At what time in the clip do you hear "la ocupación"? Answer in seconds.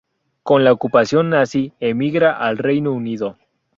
0.63-1.29